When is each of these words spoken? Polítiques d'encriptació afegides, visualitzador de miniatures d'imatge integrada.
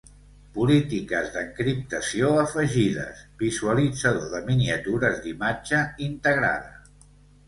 Polítiques 0.53 1.27
d'encriptació 1.33 2.31
afegides, 2.43 3.21
visualitzador 3.41 4.25
de 4.31 4.39
miniatures 4.47 5.21
d'imatge 5.27 5.83
integrada. 6.07 6.73